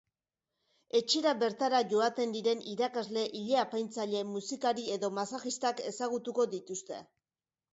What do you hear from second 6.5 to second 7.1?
dituzte.